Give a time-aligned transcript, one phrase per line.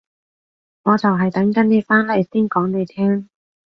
[0.81, 3.29] 我就係等緊你返嚟先講你聽